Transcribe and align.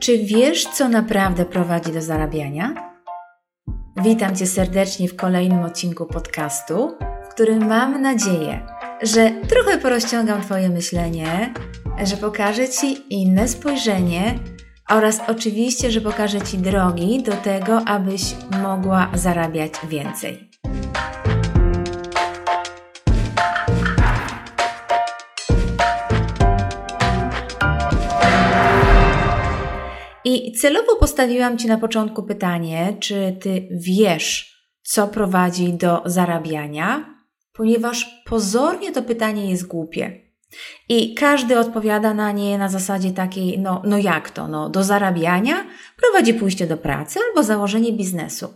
Czy 0.00 0.18
wiesz, 0.18 0.64
co 0.64 0.88
naprawdę 0.88 1.44
prowadzi 1.44 1.92
do 1.92 2.02
zarabiania? 2.02 2.92
Witam 3.96 4.36
Cię 4.36 4.46
serdecznie 4.46 5.08
w 5.08 5.16
kolejnym 5.16 5.64
odcinku 5.64 6.06
podcastu, 6.06 6.96
w 7.24 7.28
którym 7.28 7.66
mam 7.66 8.02
nadzieję, 8.02 8.66
że 9.02 9.30
trochę 9.48 9.78
porozciągam 9.78 10.42
Twoje 10.42 10.68
myślenie, 10.68 11.54
że 12.04 12.16
pokażę 12.16 12.68
Ci 12.68 13.14
inne 13.14 13.48
spojrzenie 13.48 14.38
oraz 14.90 15.20
oczywiście, 15.28 15.90
że 15.90 16.00
pokażę 16.00 16.40
Ci 16.40 16.58
drogi 16.58 17.22
do 17.22 17.32
tego, 17.32 17.80
abyś 17.86 18.22
mogła 18.62 19.10
zarabiać 19.14 19.72
więcej. 19.88 20.50
I 30.24 30.52
celowo 30.52 30.96
postawiłam 31.00 31.58
Ci 31.58 31.68
na 31.68 31.78
początku 31.78 32.22
pytanie, 32.22 32.96
czy 33.00 33.36
Ty 33.40 33.68
wiesz, 33.70 34.60
co 34.82 35.08
prowadzi 35.08 35.72
do 35.72 36.02
zarabiania, 36.06 37.14
ponieważ 37.52 38.22
pozornie 38.24 38.92
to 38.92 39.02
pytanie 39.02 39.50
jest 39.50 39.66
głupie. 39.66 40.29
I 40.88 41.14
każdy 41.14 41.58
odpowiada 41.58 42.14
na 42.14 42.32
nie 42.32 42.58
na 42.58 42.68
zasadzie 42.68 43.10
takiej, 43.10 43.58
no, 43.58 43.82
no 43.84 43.98
jak 43.98 44.30
to, 44.30 44.48
no, 44.48 44.68
do 44.68 44.84
zarabiania 44.84 45.66
prowadzi 45.96 46.34
pójście 46.34 46.66
do 46.66 46.76
pracy 46.76 47.18
albo 47.28 47.42
założenie 47.42 47.92
biznesu. 47.92 48.54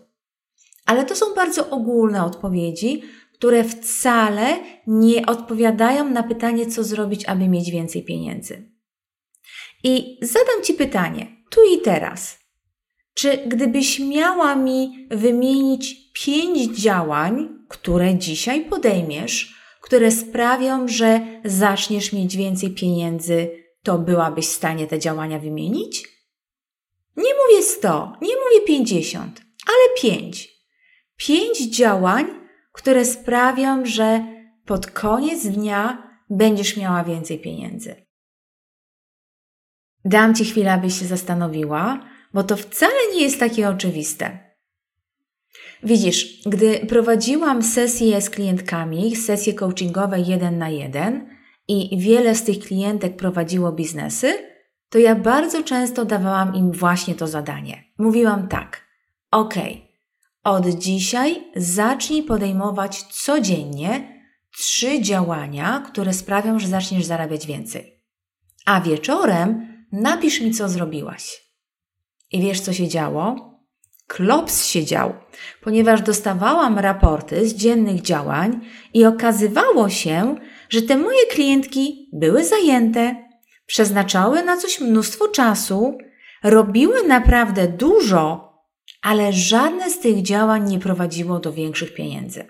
Ale 0.87 1.05
to 1.05 1.17
są 1.17 1.27
bardzo 1.35 1.71
ogólne 1.71 2.25
odpowiedzi, 2.25 3.03
które 3.35 3.65
wcale 3.65 4.57
nie 4.87 5.27
odpowiadają 5.27 6.11
na 6.11 6.23
pytanie, 6.23 6.67
co 6.67 6.85
zrobić, 6.85 7.25
aby 7.25 7.49
mieć 7.49 7.71
więcej 7.71 8.05
pieniędzy. 8.05 8.71
I 9.85 10.19
zadam 10.23 10.63
Ci 10.63 10.75
pytanie, 10.75 11.27
tu 11.51 11.61
i 11.75 11.81
teraz. 11.81 12.39
Czy 13.15 13.37
gdybyś 13.47 14.01
miała 14.01 14.55
mi 14.55 15.09
wymienić 15.11 16.13
pięć 16.13 16.81
działań, 16.81 17.49
które 17.69 18.19
dzisiaj 18.19 18.65
podejmiesz, 18.65 19.54
które 19.85 20.11
sprawią, 20.11 20.89
że 20.89 21.21
zaczniesz 21.45 22.13
mieć 22.13 22.37
więcej 22.37 22.71
pieniędzy, 22.71 23.51
to 23.83 23.99
byłabyś 23.99 24.47
w 24.47 24.53
stanie 24.53 24.87
te 24.87 24.99
działania 24.99 25.39
wymienić? 25.39 26.09
Nie 27.17 27.31
mówię 27.35 27.63
100, 27.63 28.13
nie 28.23 28.35
mówię 28.37 28.67
50, 28.67 29.43
ale 29.67 30.13
5. 30.19 30.49
5 31.17 31.59
działań, 31.77 32.27
które 32.73 33.05
sprawią, 33.05 33.87
że 33.87 34.25
pod 34.67 34.87
koniec 34.87 35.47
dnia 35.47 36.11
będziesz 36.31 36.77
miała 36.77 37.05
więcej 37.05 37.39
pieniędzy. 37.39 38.07
Dam 40.05 40.35
Ci 40.35 40.45
chwilę, 40.45 40.73
abyś 40.73 40.99
się 40.99 41.05
zastanowiła, 41.05 42.05
bo 42.35 42.45
to 42.45 42.57
wcale 42.57 43.13
nie 43.15 43.23
jest 43.23 43.41
takie 43.41 43.69
oczywiste. 43.69 44.44
Widzisz, 45.85 46.43
gdy 46.47 46.87
prowadziłam 46.87 47.63
sesje 47.63 48.21
z 48.21 48.31
klientkami, 48.31 49.17
sesje 49.17 49.55
coachingowe 49.55 50.21
jeden 50.21 50.59
na 50.59 50.69
jeden 50.69 51.29
i 51.69 51.99
wiele 51.99 52.35
z 52.35 52.45
tych 52.45 52.59
klientek 52.59 53.17
prowadziło 53.17 53.73
biznesy, 53.73 54.35
to 54.89 54.99
ja 54.99 55.15
bardzo 55.15 55.63
często 55.63 56.05
dawałam 56.05 56.55
im 56.55 56.73
właśnie 56.73 57.15
to 57.15 57.27
zadanie. 57.27 57.85
Mówiłam 57.99 58.49
tak: 58.49 58.81
OK, 59.31 59.55
od 60.45 60.67
dzisiaj 60.67 61.45
zacznij 61.57 62.23
podejmować 62.23 63.03
codziennie 63.03 64.23
trzy 64.57 65.03
działania, 65.03 65.83
które 65.87 66.13
sprawią, 66.13 66.59
że 66.59 66.69
zaczniesz 66.69 67.05
zarabiać 67.05 67.47
więcej. 67.47 68.05
A 68.67 68.81
wieczorem 68.81 69.69
napisz 69.93 70.41
mi, 70.41 70.51
co 70.51 70.69
zrobiłaś. 70.69 71.45
I 72.33 72.41
wiesz, 72.41 72.61
co 72.61 72.73
się 72.73 72.89
działo? 72.89 73.54
Klops 74.07 74.67
się 74.67 74.85
dział, 74.85 75.15
ponieważ 75.61 76.03
dostawałam 76.03 76.79
raporty 76.79 77.49
z 77.49 77.55
dziennych 77.55 78.03
działań 78.03 78.61
i 78.95 79.05
okazywało 79.05 79.89
się, 79.89 80.37
że 80.69 80.83
te 80.83 80.97
moje 80.97 81.27
klientki 81.27 82.09
były 82.13 82.45
zajęte, 82.45 83.17
przeznaczały 83.67 84.43
na 84.43 84.57
coś 84.57 84.81
mnóstwo 84.81 85.29
czasu, 85.29 85.99
robiły 86.43 87.07
naprawdę 87.09 87.69
dużo, 87.69 88.55
ale 89.03 89.33
żadne 89.33 89.91
z 89.91 90.01
tych 90.01 90.23
działań 90.23 90.71
nie 90.71 90.79
prowadziło 90.79 91.39
do 91.39 91.53
większych 91.53 91.95
pieniędzy. 91.95 92.45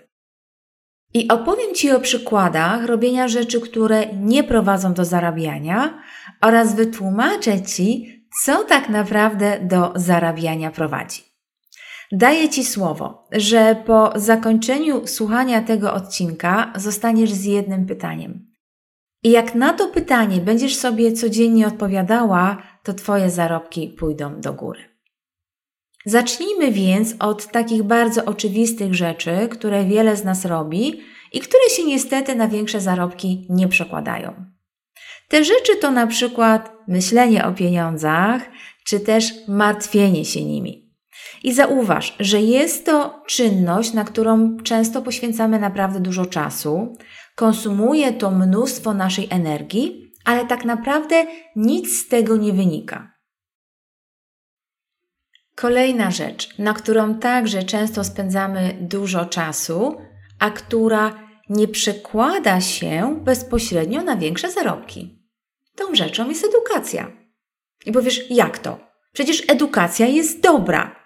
I 1.13 1.27
opowiem 1.27 1.75
Ci 1.75 1.91
o 1.91 1.99
przykładach 1.99 2.85
robienia 2.85 3.27
rzeczy, 3.27 3.61
które 3.61 4.05
nie 4.13 4.43
prowadzą 4.43 4.93
do 4.93 5.05
zarabiania 5.05 6.01
oraz 6.41 6.75
wytłumaczę 6.75 7.61
Ci, 7.61 8.15
co 8.43 8.63
tak 8.63 8.89
naprawdę 8.89 9.59
do 9.61 9.93
zarabiania 9.95 10.71
prowadzi. 10.71 11.34
Daję 12.11 12.49
Ci 12.49 12.63
słowo, 12.63 13.27
że 13.31 13.83
po 13.85 14.13
zakończeniu 14.15 15.07
słuchania 15.07 15.61
tego 15.61 15.93
odcinka 15.93 16.73
zostaniesz 16.75 17.31
z 17.31 17.43
jednym 17.43 17.85
pytaniem. 17.85 18.47
I 19.23 19.31
jak 19.31 19.55
na 19.55 19.73
to 19.73 19.87
pytanie 19.87 20.37
będziesz 20.37 20.75
sobie 20.75 21.13
codziennie 21.13 21.67
odpowiadała, 21.67 22.57
to 22.83 22.93
Twoje 22.93 23.29
zarobki 23.29 23.87
pójdą 23.87 24.41
do 24.41 24.53
góry. 24.53 24.79
Zacznijmy 26.05 26.71
więc 26.71 27.15
od 27.19 27.47
takich 27.47 27.83
bardzo 27.83 28.25
oczywistych 28.25 28.95
rzeczy, 28.95 29.47
które 29.51 29.85
wiele 29.85 30.15
z 30.15 30.23
nas 30.23 30.45
robi 30.45 31.01
i 31.33 31.39
które 31.39 31.69
się 31.69 31.83
niestety 31.83 32.35
na 32.35 32.47
większe 32.47 32.81
zarobki 32.81 33.47
nie 33.49 33.67
przekładają. 33.67 34.45
Te 35.29 35.43
rzeczy 35.43 35.75
to 35.81 35.91
na 35.91 36.07
przykład 36.07 36.73
myślenie 36.87 37.45
o 37.45 37.53
pieniądzach, 37.53 38.41
czy 38.87 38.99
też 38.99 39.33
martwienie 39.47 40.25
się 40.25 40.45
nimi. 40.45 40.84
I 41.43 41.53
zauważ, 41.53 42.15
że 42.19 42.41
jest 42.41 42.85
to 42.85 43.23
czynność, 43.27 43.93
na 43.93 44.03
którą 44.03 44.57
często 44.63 45.01
poświęcamy 45.01 45.59
naprawdę 45.59 45.99
dużo 45.99 46.25
czasu, 46.25 46.97
konsumuje 47.35 48.13
to 48.13 48.31
mnóstwo 48.31 48.93
naszej 48.93 49.27
energii, 49.29 50.11
ale 50.25 50.45
tak 50.45 50.65
naprawdę 50.65 51.25
nic 51.55 51.99
z 51.99 52.07
tego 52.07 52.37
nie 52.37 52.53
wynika. 52.53 53.15
Kolejna 55.55 56.11
rzecz, 56.11 56.57
na 56.59 56.73
którą 56.73 57.19
także 57.19 57.63
często 57.63 58.03
spędzamy 58.03 58.77
dużo 58.81 59.25
czasu, 59.25 59.97
a 60.39 60.51
która 60.51 61.25
nie 61.49 61.67
przekłada 61.67 62.61
się 62.61 63.19
bezpośrednio 63.23 64.03
na 64.03 64.15
większe 64.15 64.51
zarobki. 64.51 65.19
Tą 65.75 65.95
rzeczą 65.95 66.29
jest 66.29 66.45
edukacja. 66.45 67.11
I 67.85 67.91
powiesz, 67.91 68.31
jak 68.31 68.59
to? 68.59 68.79
Przecież 69.13 69.43
edukacja 69.47 70.07
jest 70.07 70.41
dobra. 70.41 71.04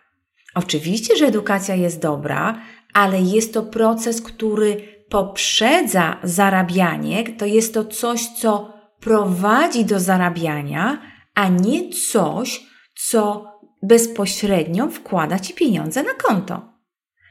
Oczywiście, 0.59 1.18
że 1.18 1.25
edukacja 1.25 1.75
jest 1.75 2.02
dobra, 2.02 2.62
ale 2.94 3.22
jest 3.22 3.53
to 3.53 3.64
proces, 3.64 4.22
który 4.22 4.78
poprzedza 5.09 6.18
zarabianie, 6.24 7.24
to 7.24 7.46
jest 7.46 7.74
to 7.74 7.86
coś, 7.86 8.28
co 8.28 8.74
prowadzi 9.00 9.86
do 9.86 10.00
zarabiania, 10.00 11.02
a 11.36 11.48
nie 11.48 11.90
coś, 11.90 12.64
co 12.96 13.46
bezpośrednio 13.84 14.88
wkłada 14.88 15.40
ci 15.40 15.53
pieniądze 15.53 16.03
na 16.03 16.14
konto. 16.14 16.74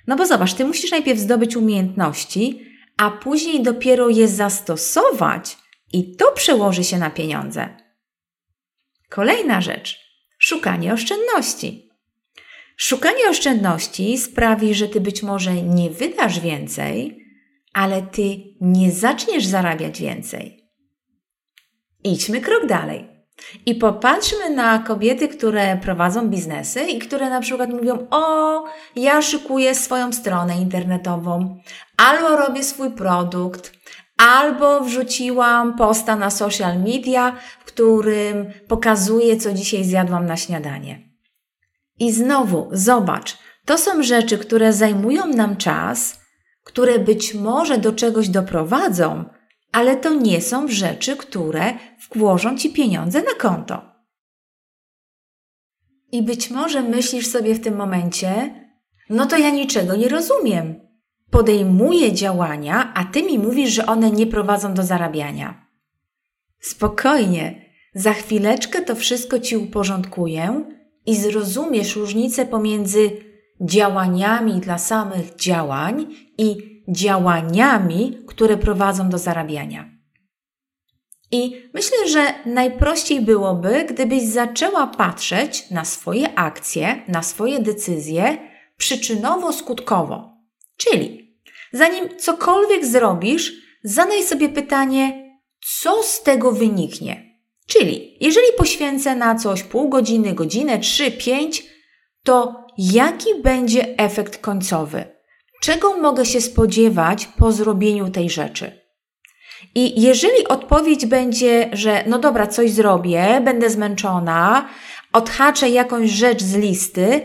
No 0.07 0.17
bo 0.17 0.27
zobacz, 0.27 0.55
ty 0.55 0.65
musisz 0.65 0.91
najpierw 0.91 1.19
zdobyć 1.19 1.57
umiejętności, 1.57 2.65
a 2.97 3.11
później 3.11 3.63
dopiero 3.63 4.09
je 4.09 4.29
zastosować 4.29 5.57
i 5.93 6.17
to 6.17 6.33
przełoży 6.33 6.85
się 6.85 6.99
na 6.99 7.11
pieniądze. 7.11 7.77
Kolejna 9.11 9.61
rzecz 9.61 9.99
szukanie 10.39 10.93
oszczędności. 10.93 11.88
Szukanie 12.81 13.31
oszczędności 13.31 14.19
sprawi, 14.19 14.75
że 14.75 14.89
ty 14.89 15.01
być 15.01 15.23
może 15.23 15.55
nie 15.55 15.91
wydasz 15.91 16.41
więcej, 16.41 17.25
ale 17.73 18.03
ty 18.03 18.37
nie 18.61 18.93
zaczniesz 18.93 19.47
zarabiać 19.47 20.01
więcej. 20.01 20.71
Idźmy 22.05 22.41
krok 22.41 22.67
dalej. 22.67 23.09
I 23.67 23.75
popatrzmy 23.75 24.51
na 24.51 24.79
kobiety, 24.79 25.29
które 25.29 25.77
prowadzą 25.77 26.29
biznesy 26.29 26.81
i 26.81 26.99
które 26.99 27.31
na 27.31 27.41
przykład 27.41 27.71
mówią: 27.71 28.07
O, 28.11 28.65
ja 28.97 29.23
szykuję 29.23 29.75
swoją 29.75 30.13
stronę 30.13 30.57
internetową, 30.57 31.61
albo 31.97 32.37
robię 32.37 32.65
swój 32.65 32.91
produkt, 32.91 33.73
albo 34.19 34.81
wrzuciłam 34.81 35.77
posta 35.77 36.17
na 36.17 36.31
social 36.31 36.79
media, 36.81 37.37
w 37.61 37.65
którym 37.65 38.53
pokazuję, 38.69 39.37
co 39.37 39.53
dzisiaj 39.53 39.85
zjadłam 39.85 40.27
na 40.27 40.37
śniadanie. 40.37 41.08
I 41.99 42.13
znowu, 42.13 42.69
zobacz, 42.73 43.39
to 43.65 43.79
są 43.79 44.03
rzeczy, 44.03 44.39
które 44.39 44.73
zajmują 44.73 45.27
nam 45.27 45.57
czas, 45.57 46.21
które 46.65 46.99
być 46.99 47.35
może 47.35 47.79
do 47.79 47.93
czegoś 47.93 48.29
doprowadzą, 48.29 49.25
ale 49.73 49.97
to 49.97 50.15
nie 50.15 50.41
są 50.41 50.69
rzeczy, 50.69 51.17
które 51.17 51.75
włożą 52.15 52.57
ci 52.57 52.73
pieniądze 52.73 53.23
na 53.23 53.35
konto. 53.39 53.83
I 56.13 56.23
być 56.23 56.51
może 56.51 56.83
myślisz 56.83 57.27
sobie 57.27 57.55
w 57.55 57.61
tym 57.61 57.77
momencie, 57.77 58.55
No 59.11 59.27
to 59.27 59.39
ja 59.39 59.51
niczego 59.51 59.97
nie 59.97 60.09
rozumiem. 60.09 60.81
Podejmuję 61.31 62.13
działania, 62.13 62.93
a 62.95 63.05
ty 63.05 63.23
mi 63.23 63.39
mówisz, 63.39 63.71
że 63.71 63.87
one 63.87 64.11
nie 64.11 64.27
prowadzą 64.27 64.75
do 64.75 64.83
zarabiania. 64.83 65.67
Spokojnie, 66.61 67.65
za 67.95 68.13
chwileczkę 68.13 68.83
to 68.83 68.95
wszystko 68.95 69.39
ci 69.39 69.57
uporządkuję 69.57 70.65
i 71.09 71.17
zrozumiesz 71.17 71.97
różnicę 71.97 72.47
pomiędzy 72.47 73.11
działaniami 73.61 74.53
dla 74.53 74.79
samych 74.79 75.37
działań 75.37 76.15
i 76.39 76.57
działaniami, 76.89 78.19
które 78.27 78.57
prowadzą 78.57 79.09
do 79.09 79.19
zarabiania. 79.19 79.91
I 81.31 81.71
myślę, 81.75 82.09
że 82.09 82.35
najprościej 82.47 83.21
byłoby, 83.21 83.85
gdybyś 83.85 84.23
zaczęła 84.23 84.87
patrzeć 84.87 85.71
na 85.71 85.85
swoje 85.85 86.39
akcje, 86.39 87.03
na 87.09 87.23
swoje 87.23 87.59
decyzje 87.59 88.39
przyczynowo-skutkowo. 88.81 90.23
Czyli 90.77 91.39
zanim 91.73 92.19
cokolwiek 92.19 92.87
zrobisz, 92.87 93.53
zadaj 93.85 94.23
sobie 94.23 94.49
pytanie, 94.49 95.33
co 95.81 96.03
z 96.03 96.23
tego 96.23 96.53
wyniknie. 96.53 97.28
Czyli 97.69 98.17
jeżeli 98.21 98.47
poświęcę 98.59 99.17
na 99.17 99.35
coś 99.35 99.63
pół 99.63 99.89
godziny, 99.89 100.33
godzinę, 100.33 100.79
trzy, 100.79 101.11
pięć, 101.11 101.67
to 102.25 102.67
jaki 102.79 103.29
będzie 103.43 103.99
efekt 103.99 104.39
końcowy? 104.39 105.05
Czego 105.61 105.97
mogę 105.97 106.27
się 106.27 106.41
spodziewać 106.41 107.27
po 107.27 107.53
zrobieniu 107.53 108.11
tej 108.11 108.31
rzeczy? 108.31 108.81
I 109.75 110.03
jeżeli 110.03 110.49
odpowiedź 110.49 111.07
będzie, 111.07 111.71
że 111.73 112.05
no 112.07 112.19
dobra, 112.19 112.47
coś 112.47 112.71
zrobię, 112.71 113.41
będę 113.45 113.71
zmęczona, 113.71 114.69
odhaczę 115.13 115.69
jakąś 115.69 116.11
rzecz 116.11 116.43
z 116.43 116.57
listy, 116.57 117.21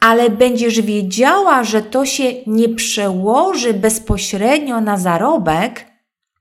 ale 0.00 0.30
będziesz 0.30 0.80
wiedziała, 0.80 1.64
że 1.64 1.82
to 1.82 2.06
się 2.06 2.32
nie 2.46 2.68
przełoży 2.68 3.74
bezpośrednio 3.74 4.80
na 4.80 4.96
zarobek, 4.96 5.86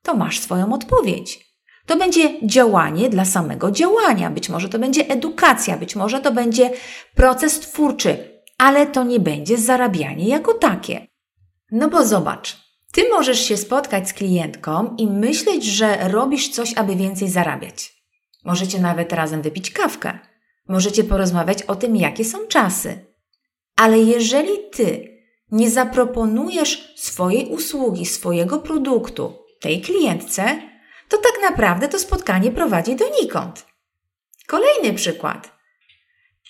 to 0.03 0.13
masz 0.13 0.39
swoją 0.39 0.73
odpowiedź. 0.73 1.44
To 1.85 1.97
będzie 1.97 2.47
działanie 2.47 3.09
dla 3.09 3.25
samego 3.25 3.71
działania, 3.71 4.29
być 4.29 4.49
może 4.49 4.69
to 4.69 4.79
będzie 4.79 5.07
edukacja, 5.07 5.77
być 5.77 5.95
może 5.95 6.19
to 6.19 6.31
będzie 6.31 6.71
proces 7.15 7.59
twórczy, 7.59 8.41
ale 8.57 8.87
to 8.87 9.03
nie 9.03 9.19
będzie 9.19 9.57
zarabianie 9.57 10.27
jako 10.27 10.53
takie. 10.53 11.07
No 11.71 11.89
bo 11.89 12.05
zobacz, 12.05 12.57
ty 12.91 13.09
możesz 13.09 13.39
się 13.39 13.57
spotkać 13.57 14.09
z 14.09 14.13
klientką 14.13 14.95
i 14.97 15.07
myśleć, 15.07 15.65
że 15.65 16.09
robisz 16.09 16.49
coś, 16.49 16.73
aby 16.77 16.95
więcej 16.95 17.29
zarabiać. 17.29 17.93
Możecie 18.45 18.79
nawet 18.79 19.13
razem 19.13 19.41
wypić 19.41 19.71
kawkę. 19.71 20.19
Możecie 20.67 21.03
porozmawiać 21.03 21.63
o 21.63 21.75
tym, 21.75 21.95
jakie 21.95 22.25
są 22.25 22.37
czasy. 22.47 23.05
Ale 23.75 23.99
jeżeli 23.99 24.69
ty 24.71 25.15
nie 25.51 25.69
zaproponujesz 25.69 26.93
swojej 26.95 27.47
usługi, 27.47 28.05
swojego 28.05 28.59
produktu 28.59 29.33
tej 29.61 29.81
klientce, 29.81 30.61
to 31.09 31.17
tak 31.17 31.51
naprawdę 31.51 31.87
to 31.87 31.99
spotkanie 31.99 32.51
prowadzi 32.51 32.95
donikąd. 32.95 33.65
Kolejny 34.47 34.93
przykład. 34.93 35.51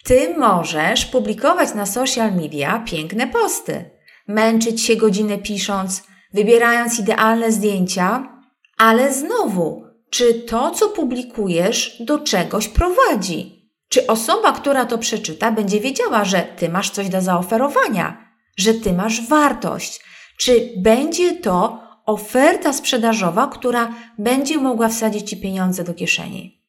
Ty 0.03 0.35
możesz 0.37 1.05
publikować 1.05 1.73
na 1.73 1.85
social 1.85 2.33
media 2.35 2.83
piękne 2.87 3.27
posty, 3.27 3.89
męczyć 4.27 4.81
się 4.81 4.95
godzinę 4.95 5.37
pisząc, 5.37 6.03
wybierając 6.33 6.99
idealne 6.99 7.51
zdjęcia, 7.51 8.29
ale 8.77 9.13
znowu, 9.13 9.85
czy 10.09 10.33
to, 10.33 10.71
co 10.71 10.89
publikujesz, 10.89 11.97
do 11.99 12.19
czegoś 12.19 12.67
prowadzi? 12.67 13.69
Czy 13.89 14.07
osoba, 14.07 14.51
która 14.51 14.85
to 14.85 14.97
przeczyta, 14.97 15.51
będzie 15.51 15.79
wiedziała, 15.79 16.25
że 16.25 16.41
ty 16.41 16.69
masz 16.69 16.89
coś 16.89 17.09
do 17.09 17.21
zaoferowania, 17.21 18.31
że 18.57 18.73
ty 18.73 18.93
masz 18.93 19.27
wartość? 19.27 20.01
Czy 20.39 20.69
będzie 20.77 21.35
to 21.35 21.84
oferta 22.05 22.73
sprzedażowa, 22.73 23.47
która 23.47 23.93
będzie 24.17 24.57
mogła 24.57 24.87
wsadzić 24.87 25.29
ci 25.29 25.37
pieniądze 25.37 25.83
do 25.83 25.93
kieszeni? 25.93 26.61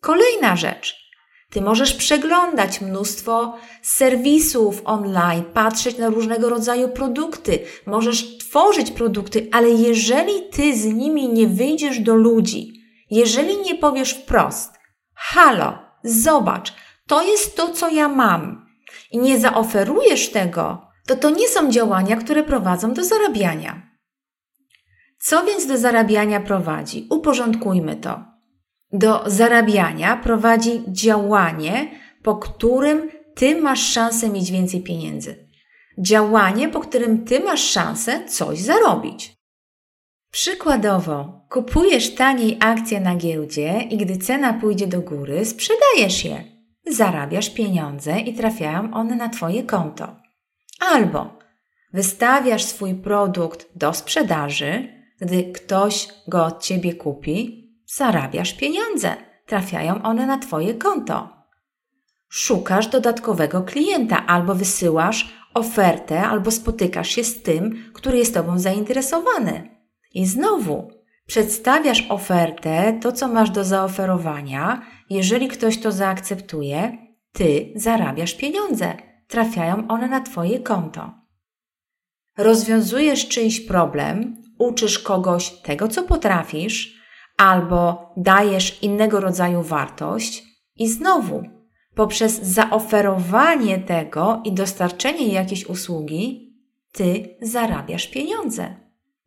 Kolejna 0.00 0.56
rzecz. 0.56 1.08
Ty 1.50 1.60
możesz 1.60 1.94
przeglądać 1.94 2.80
mnóstwo 2.80 3.56
serwisów 3.82 4.82
online, 4.84 5.44
patrzeć 5.54 5.98
na 5.98 6.08
różnego 6.08 6.48
rodzaju 6.48 6.88
produkty, 6.88 7.58
możesz 7.86 8.38
tworzyć 8.38 8.90
produkty, 8.90 9.48
ale 9.52 9.70
jeżeli 9.70 10.32
ty 10.52 10.76
z 10.76 10.84
nimi 10.84 11.28
nie 11.28 11.46
wyjdziesz 11.46 12.00
do 12.00 12.14
ludzi, 12.14 12.72
jeżeli 13.10 13.56
nie 13.56 13.74
powiesz 13.74 14.10
wprost, 14.10 14.72
halo, 15.14 15.78
zobacz, 16.04 16.74
to 17.06 17.22
jest 17.22 17.56
to, 17.56 17.68
co 17.68 17.88
ja 17.88 18.08
mam, 18.08 18.66
i 19.10 19.18
nie 19.18 19.38
zaoferujesz 19.38 20.30
tego, 20.30 20.88
to 21.06 21.16
to 21.16 21.30
nie 21.30 21.48
są 21.48 21.70
działania, 21.70 22.16
które 22.16 22.42
prowadzą 22.42 22.94
do 22.94 23.04
zarabiania. 23.04 23.87
Co 25.18 25.44
więc 25.44 25.66
do 25.66 25.78
zarabiania 25.78 26.40
prowadzi? 26.40 27.06
Uporządkujmy 27.10 27.96
to. 27.96 28.24
Do 28.92 29.24
zarabiania 29.26 30.16
prowadzi 30.16 30.82
działanie, 30.88 31.90
po 32.22 32.36
którym 32.36 33.10
ty 33.34 33.60
masz 33.60 33.92
szansę 33.92 34.28
mieć 34.28 34.50
więcej 34.50 34.82
pieniędzy. 34.82 35.48
Działanie, 35.98 36.68
po 36.68 36.80
którym 36.80 37.24
ty 37.24 37.40
masz 37.40 37.70
szansę 37.70 38.24
coś 38.28 38.58
zarobić. 38.58 39.38
Przykładowo, 40.30 41.46
kupujesz 41.50 42.14
taniej 42.14 42.56
akcje 42.60 43.00
na 43.00 43.16
giełdzie 43.16 43.80
i 43.90 43.96
gdy 43.96 44.16
cena 44.16 44.52
pójdzie 44.52 44.86
do 44.86 45.00
góry, 45.00 45.44
sprzedajesz 45.44 46.24
je. 46.24 46.44
Zarabiasz 46.86 47.50
pieniądze 47.50 48.20
i 48.20 48.34
trafiają 48.34 48.94
one 48.94 49.16
na 49.16 49.28
Twoje 49.28 49.62
konto. 49.62 50.16
Albo 50.80 51.38
wystawiasz 51.92 52.64
swój 52.64 52.94
produkt 52.94 53.66
do 53.76 53.94
sprzedaży, 53.94 54.97
gdy 55.20 55.52
ktoś 55.52 56.08
go 56.28 56.44
od 56.44 56.62
Ciebie 56.62 56.94
kupi, 56.94 57.68
zarabiasz 57.86 58.54
pieniądze, 58.54 59.16
trafiają 59.46 60.02
one 60.02 60.26
na 60.26 60.38
Twoje 60.38 60.74
konto. 60.74 61.28
Szukasz 62.28 62.86
dodatkowego 62.86 63.62
klienta 63.62 64.26
albo 64.26 64.54
wysyłasz 64.54 65.32
ofertę, 65.54 66.20
albo 66.20 66.50
spotykasz 66.50 67.08
się 67.08 67.24
z 67.24 67.42
tym, 67.42 67.90
który 67.94 68.18
jest 68.18 68.34
Tobą 68.34 68.58
zainteresowany. 68.58 69.78
I 70.14 70.26
znowu 70.26 70.90
przedstawiasz 71.26 72.06
ofertę, 72.08 72.98
to 73.02 73.12
co 73.12 73.28
masz 73.28 73.50
do 73.50 73.64
zaoferowania. 73.64 74.82
Jeżeli 75.10 75.48
ktoś 75.48 75.78
to 75.78 75.92
zaakceptuje, 75.92 76.98
Ty 77.32 77.72
zarabiasz 77.76 78.34
pieniądze, 78.34 78.96
trafiają 79.28 79.88
one 79.88 80.08
na 80.08 80.20
Twoje 80.20 80.58
konto. 80.60 81.14
Rozwiązujesz 82.36 83.28
czyjś 83.28 83.60
problem, 83.60 84.42
uczysz 84.58 84.98
kogoś 84.98 85.50
tego, 85.50 85.88
co 85.88 86.02
potrafisz, 86.02 86.98
albo 87.36 88.12
dajesz 88.16 88.82
innego 88.82 89.20
rodzaju 89.20 89.62
wartość 89.62 90.42
i 90.76 90.88
znowu 90.88 91.42
poprzez 91.94 92.42
zaoferowanie 92.42 93.78
tego 93.78 94.42
i 94.44 94.52
dostarczenie 94.52 95.28
jakiejś 95.28 95.66
usługi, 95.66 96.54
ty 96.92 97.36
zarabiasz 97.42 98.06
pieniądze 98.06 98.74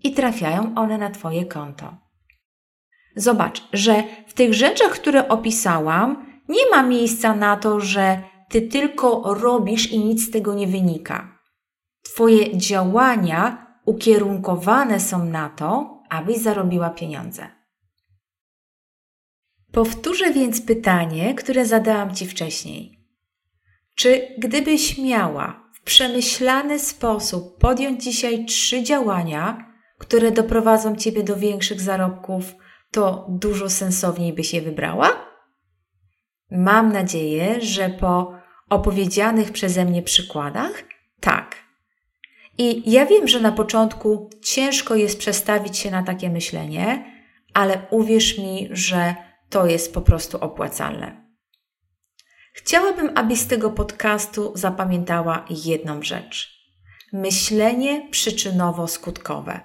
i 0.04 0.14
trafiają 0.14 0.74
one 0.76 0.98
na 0.98 1.10
Twoje 1.10 1.46
konto. 1.46 1.98
Zobacz, 3.16 3.64
że 3.74 4.04
w 4.28 4.34
tych 4.34 4.54
rzeczach, 4.54 4.92
które 4.92 5.28
opisałam, 5.28 6.26
nie 6.50 6.70
ma 6.72 6.84
miejsca 6.84 7.36
na 7.36 7.58
to, 7.58 7.80
że 7.80 8.22
ty 8.50 8.62
tylko 8.62 9.34
robisz 9.34 9.92
i 9.92 10.00
nic 10.00 10.28
z 10.28 10.32
tego 10.32 10.54
nie 10.54 10.68
wynika. 10.68 11.40
Twoje 12.04 12.58
działania 12.58 13.71
ukierunkowane 13.86 15.00
są 15.00 15.26
na 15.26 15.50
to, 15.50 16.00
abyś 16.10 16.38
zarobiła 16.38 16.90
pieniądze. 16.90 17.48
Powtórzę 19.72 20.34
więc 20.34 20.62
pytanie, 20.62 21.36
które 21.36 21.66
zadałam 21.66 22.16
Ci 22.16 22.28
wcześniej. 22.28 23.00
Czy 23.96 24.28
gdybyś 24.38 24.98
miała 24.98 25.70
w 25.74 25.82
przemyślany 25.82 26.80
sposób 26.80 27.58
podjąć 27.58 28.04
dzisiaj 28.04 28.46
trzy 28.46 28.84
działania, 28.84 29.74
które 29.98 30.32
doprowadzą 30.32 30.96
Ciebie 30.96 31.24
do 31.24 31.36
większych 31.36 31.82
zarobków, 31.82 32.54
to 32.92 33.28
dużo 33.30 33.70
sensowniej 33.70 34.34
byś 34.34 34.54
je 34.54 34.62
wybrała? 34.62 35.32
Mam 36.52 36.92
nadzieję, 36.92 37.62
że 37.62 37.90
po 37.90 38.34
opowiedzianych 38.70 39.52
przeze 39.52 39.86
mnie 39.86 40.02
przykładach. 40.02 40.84
I 42.58 42.92
ja 42.92 43.06
wiem, 43.06 43.28
że 43.28 43.40
na 43.40 43.52
początku 43.52 44.30
ciężko 44.44 44.96
jest 44.96 45.20
przestawić 45.20 45.78
się 45.78 45.92
na 45.92 46.04
takie 46.04 46.30
myślenie, 46.30 47.06
ale 47.54 47.82
uwierz 47.92 48.38
mi, 48.38 48.70
że 48.72 49.16
to 49.50 49.66
jest 49.66 49.94
po 49.94 50.02
prostu 50.02 50.38
opłacalne. 50.38 51.22
Chciałabym, 52.54 53.12
abyś 53.16 53.40
z 53.40 53.48
tego 53.48 53.72
podcastu 53.72 54.52
zapamiętała 54.56 55.46
jedną 55.66 56.04
rzecz: 56.04 56.50
myślenie 57.14 58.10
przyczynowo-skutkowe, 58.12 59.60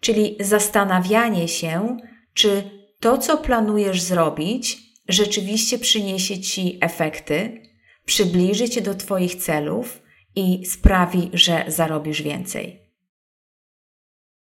czyli 0.00 0.36
zastanawianie 0.40 1.48
się, 1.48 1.96
czy 2.34 2.70
to, 3.00 3.18
co 3.18 3.36
planujesz 3.36 4.00
zrobić, 4.00 4.78
rzeczywiście 5.08 5.78
przyniesie 5.78 6.40
ci 6.40 6.78
efekty, 6.80 7.62
przybliży 8.04 8.68
cię 8.68 8.80
do 8.80 8.94
Twoich 8.94 9.34
celów 9.34 10.02
i 10.36 10.66
sprawi, 10.66 11.30
że 11.32 11.64
zarobisz 11.68 12.22
więcej. 12.22 12.88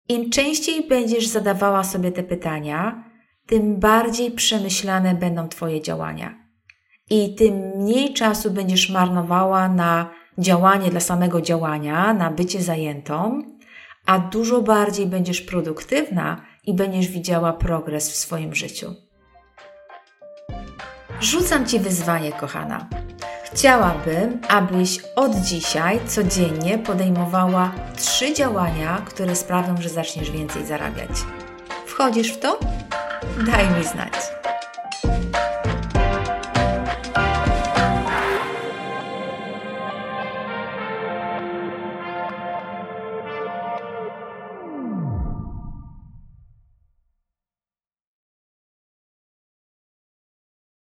Im 0.10 0.30
częściej 0.30 0.88
będziesz 0.88 1.28
zadawała 1.28 1.84
sobie 1.84 2.12
te 2.12 2.24
pytania, 2.24 3.04
tym 3.46 3.80
bardziej 3.80 4.32
przemyślane 4.32 5.16
będą 5.16 5.48
Twoje 5.48 5.82
działania. 5.82 6.48
I 7.10 7.36
tym 7.36 7.54
mniej 7.76 8.14
czasu 8.14 8.52
będziesz 8.52 8.90
marnowała 8.90 9.70
na 9.70 10.10
działanie 10.38 10.90
dla 10.90 11.00
samego 11.00 11.42
działania, 11.42 12.14
na 12.14 12.32
bycie 12.32 12.62
zajętą, 12.62 13.42
a 14.06 14.20
dużo 14.20 14.62
bardziej 14.62 15.06
będziesz 15.06 15.42
produktywna 15.42 16.42
i 16.64 16.74
będziesz 16.74 17.08
widziała 17.08 17.54
progres 17.54 18.12
w 18.12 18.16
swoim 18.16 18.56
życiu. 18.56 18.96
Rzucam 21.22 21.66
Ci 21.66 21.80
wyzwanie, 21.80 22.32
kochana. 22.32 22.90
Chciałabym, 23.58 24.42
abyś 24.50 25.00
od 25.16 25.36
dzisiaj 25.36 26.00
codziennie 26.08 26.78
podejmowała 26.78 27.72
trzy 27.96 28.34
działania, 28.34 29.02
które 29.06 29.36
sprawią, 29.36 29.82
że 29.82 29.90
zaczniesz 29.90 30.32
więcej 30.32 30.66
zarabiać. 30.66 31.10
Wchodzisz 31.86 32.32
w 32.32 32.40
to? 32.40 32.60
Daj 33.46 33.70
mi 33.70 33.84
znać. 33.84 34.14